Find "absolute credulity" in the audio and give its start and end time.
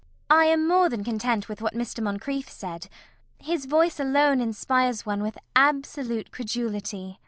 5.55-7.19